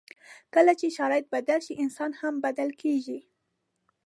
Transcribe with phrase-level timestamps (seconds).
[0.53, 3.19] کله چې شرایط بدل شي، انسان هم بدل کېږي.